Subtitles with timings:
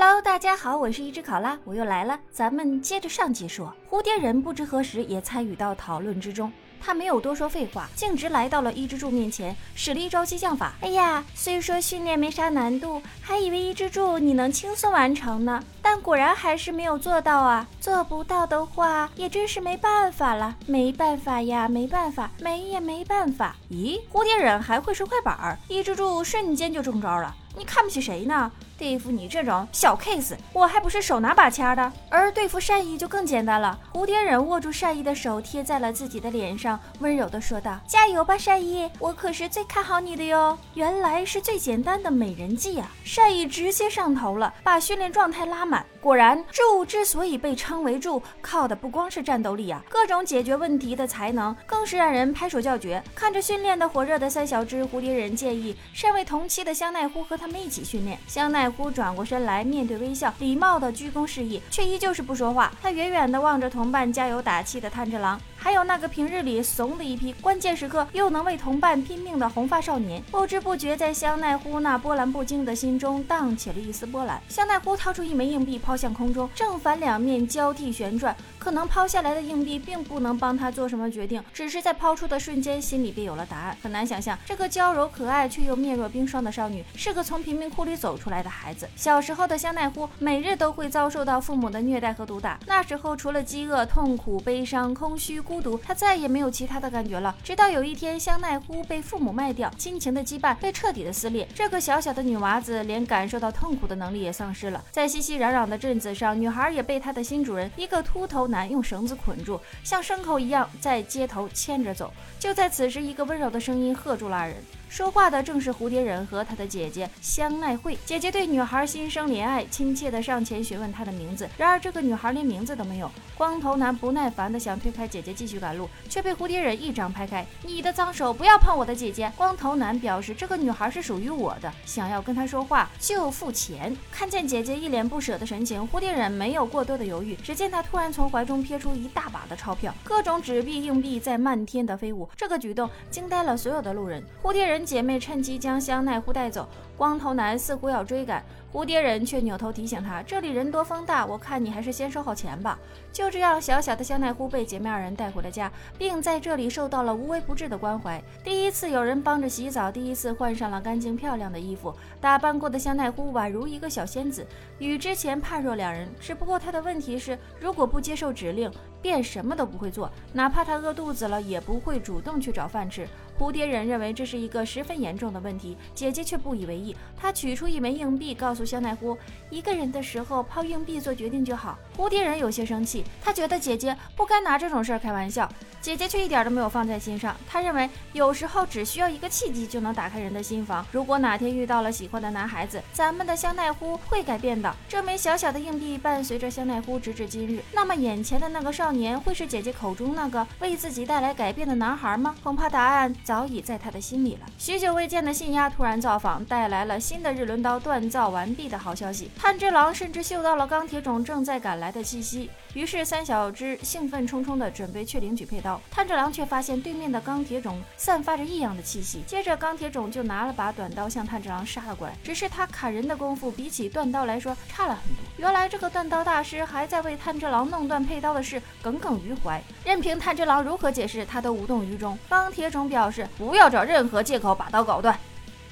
[0.00, 2.20] Hello，大家好，我是一只考拉，我又来了。
[2.30, 6.52] 咱们接着上集说，蝴蝶人不知何时也参与到讨论之中。
[6.80, 10.74] 他没有多说废话，径直来到了伊之助面前，使了一招激将法。
[10.82, 17.66] 哎呀，虽说训练没啥难度，还以为伊之助你能轻松完成呢，但果然还是没有做到啊！
[17.80, 20.54] 做不到的话，也真是没办法了。
[20.68, 23.56] 没办法呀，没办法，没也没办法。
[23.68, 25.58] 咦，蝴蝶忍还会摔快板儿？
[25.66, 27.34] 伊之助瞬间就中招了。
[27.56, 28.52] 你看不起谁呢？
[28.78, 31.92] 对付你这种小 case，我还不是手拿把掐的。
[32.08, 33.78] 而对付善意就更简单了。
[33.92, 42.88] 蝴蝶忍握住善意的手，贴在了自己的脸上，温柔地说道：“加油吧，善意，我可是最看好你的哟。”原来是最简单的美人计啊！
[43.04, 45.84] 善意直接上头了，把训练状态拉满。
[46.00, 53.02] 果然，柱之所以被称为柱，靠的不光是战斗力啊，各种解决问题的才能更是让人拍手叫绝。
[53.16, 58.16] 看着训练的火热的三小只，蝴蝶忍建议身为同期的香奈乎和他们一起训练。
[58.28, 62.72] 香奈乎转过身来，面对微笑，礼貌的鞠躬示意，却依旧是不说话。
[62.82, 65.40] 他远远的望着同伴加油打气的炭治郎。
[65.60, 74.40] 还有那个平日里怂的一批，关键时刻又能为同伴拼命的红发少年，不知不觉在香奈乎那波澜不惊的心中荡起了一丝波澜。
[74.48, 78.34] 香奈乎掏出一枚硬币，抛向空中，正反两面交替旋转。
[78.68, 83.74] 可能抛下来的硬币并不能帮他做什么决定，只是在抛出的瞬间，心里便有了答案。
[83.82, 88.86] 很难想象，这个娇柔可爱却又面若冰霜的少女，是个从贫民窟里走出来的孩子。
[88.94, 92.60] 小时候的香奈乎，每日都会遭受到父母的虐待和毒打。
[92.66, 95.40] 那时候，除了饥饿、痛苦、悲伤、空虚。
[95.40, 97.34] 孤独，他再也没有其他的感觉了。
[97.42, 101.48] 直到有一天，香奈乎被父母卖掉，亲情的羁绊被彻底的撕裂。
[101.54, 104.84] 这个小小的女娃子，连感受到痛苦的能力也丧失了。
[104.90, 112.12] 在熙熙攘攘的镇子上，女孩也被她的新主人一个秃头男用绳子捆住，像牲口一样在街头牵着走。
[112.38, 114.56] 就在此时，一个温柔的声音喝住了二人。
[114.88, 117.98] 说话的正是蝴蝶忍和他的姐姐香奈惠。
[118.06, 121.46] 姐姐对女孩心生怜爱，亲切地上前询问她的名字。
[121.58, 123.10] 然而这个女孩连名字都没有。
[123.36, 127.44] 光头男不耐烦地想推开姐姐继续赶路，却被蝴蝶忍一掌拍开。
[127.64, 129.30] 你的脏手不要碰我的姐姐！
[129.36, 133.94] 光头男表示这个女孩是属于我的，想要跟她说话就付钱。
[134.10, 137.36] 看见姐姐一脸不舍的神情，蝴蝶忍没有过多的犹豫。
[137.36, 142.26] 只见他突然从怀中撇出一大把的钞票，各种纸币硬币在漫天的飞舞。
[142.34, 144.24] 这个举动惊呆了所有的路人。
[144.42, 144.78] 蝴蝶人。
[144.88, 146.66] 姐妹趁机将香奈乎带走，
[146.96, 148.42] 光头男似乎要追赶。
[148.72, 152.78] 蝴蝶人却扭头提醒他：“这里人多风大，我看你还是先收好钱吧。”
[153.12, 158.22] 就这样，小小的香奈乎被姐妹二人带回了家，并在这里受到了无微不至的关怀。
[158.44, 164.46] 第一次有人帮着洗澡，第一次换上了干净漂亮的衣服，打扮过的香奈乎宛如一个小仙子，
[164.78, 166.08] 与之前判若两人。
[166.20, 173.08] 只不过她的问题是，如果不接受指令，便什么都不会做，哪怕他饿肚子了，也不会主动去找饭吃。
[173.38, 176.94] 蝴蝶忍认为这是一个十分严重的问题，姐姐却不以为意。
[177.16, 178.68] 她取出一枚硬币，告诉。
[178.68, 179.16] 香奈乎
[179.48, 181.78] 一个人的时候抛硬币做决定就好。
[181.96, 185.50] 蝴蝶人有些生气，他觉得姐姐不该拿这种事儿开玩笑。
[185.80, 190.84] 姐姐却一点都没有放在心上，她认为有时候只需要一个契机就能打开人的心房。
[190.92, 194.74] 如果哪天遇到了喜欢的男孩子，咱们的香奈乎会改变的。
[194.88, 197.62] 这枚小小的硬币伴随着香奈乎直至今日。
[197.72, 202.34] 那么眼前的那个少年会是姐姐口中那个为自己带来改变的男孩吗？
[202.42, 204.46] 恐怕答案早已在他的心里了。
[204.56, 209.30] 许久未见的信鸭突然造访，带来了新的日轮刀锻造完毕的好消息。
[209.36, 215.78] 炭治郎甚至嗅到了钢铁种正在赶来的气息，于是三小只兴奋冲冲的准备去领取佩刀。
[215.90, 222.14] 炭治郎却发现对面的钢铁种散发着异样的气息，接着钢铁种就拿了把短刀向炭治郎杀了过来。
[222.24, 225.22] 只是他砍人的功夫比起断刀来说差了很多。
[225.36, 232.18] 原来这个断刀大师还在为炭治郎弄断佩刀的事耿耿于怀，任凭炭治郎如何解释，他都无动于衷。
[232.26, 235.18] 钢铁种表示不要找任何借口把刀搞断，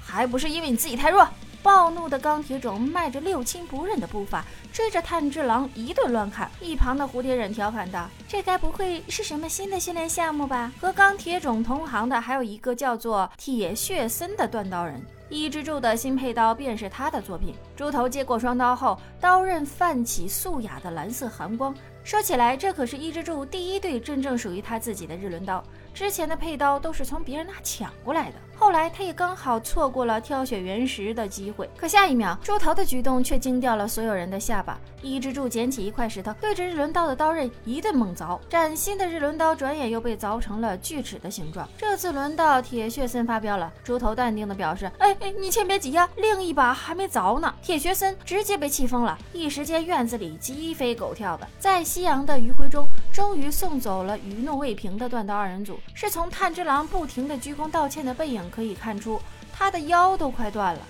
[0.02, 1.28] 还不是因为你自己太弱。
[1.62, 6.48] 暴怒的钢铁种迈着六亲不认的步伐，追着炭治郎一顿乱砍。
[6.60, 17.52] 一旁的蝴蝶忍调侃道：“这该不会是什么新的训练项目吧？”和钢铁种同行的还有一个叫做铁血森的断刀人，伊之助的新佩刀便是他的作品。
[17.74, 21.74] 猪头接过双刀后，刀刃泛起素雅的蓝色寒光。
[22.04, 25.60] 说起来，这可是伊之助第一对真正属于他自己的日轮刀，
[25.96, 28.34] 之前的佩刀都是从别人那抢过来的。
[28.54, 34.78] 后来他也刚好错过了挑选原石的机会，可下一秒，猪头的举动却惊掉了所有人的下巴。
[35.02, 41.66] 伊之助捡起一块石头，对着日轮刀的刀刃一顿猛凿，崭新的日轮刀转眼又被凿成了锯齿的形状。
[41.78, 51.46] 这次轮到铁血森发飙了，猪头淡定的表示：“哎哎，你先别急呀，另一把还没凿呢。”铁血森直接被气疯了，一时间院子里鸡飞狗跳的。
[51.58, 55.80] 在夕阳的余晖中，终于送走了余怒未平的断刀二人组。
[55.94, 58.42] 是从炭治郎不停的鞠躬道歉的背影。
[58.50, 59.18] 可以看出，
[59.50, 60.80] 他的腰都快断了。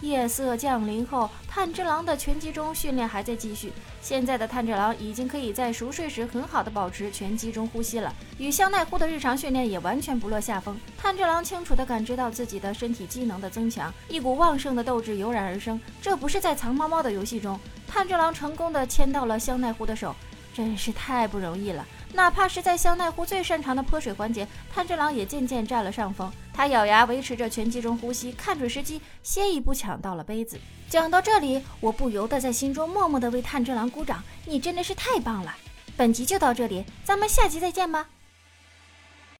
[0.00, 3.70] 夜色降临后，炭治郎的拳击中训练还在继续。
[4.00, 10.74] 现在的炭治郎已经可以在熟睡时很好的保持拳击中呼吸了，与香奈乎的日常训练也完全不落下风。
[10.96, 15.78] 炭治郎清楚地感知到自己的身体机能的增强，一股旺盛的斗志油然而生。
[16.00, 20.16] 这不是在藏猫猫的游戏中，炭治郎成功地牵到了香奈乎的手，
[20.54, 21.84] 真是太不容易了。
[22.14, 26.32] 哪怕是在香奈乎最擅长的泼水环节，炭治郎也渐渐占了上风。
[26.52, 30.56] 他咬牙维持着拳击中呼吸，看准时机，先一步抢到了杯子。
[30.88, 34.22] 讲到这里，我不由得在心中默默的为炭治郎鼓掌。
[34.46, 35.54] 你真的是太棒了！
[35.96, 38.06] 本集就到这里，咱们下集再见吧。